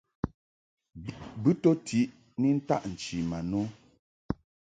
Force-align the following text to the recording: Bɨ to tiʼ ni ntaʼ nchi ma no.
Bɨ 1.41 1.51
to 1.61 1.69
tiʼ 1.85 2.09
ni 2.39 2.49
ntaʼ 2.57 2.83
nchi 2.91 3.17
ma 3.29 3.39
no. 3.51 3.59